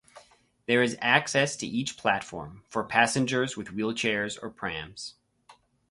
There 0.65 0.81
is 0.81 0.97
access, 0.99 1.55
to 1.57 1.67
each 1.67 1.95
platform, 1.95 2.63
for 2.67 2.83
passengers 2.83 3.55
with 3.55 3.67
wheelchairs 3.67 4.35
or 4.41 4.49
prams. 4.49 5.13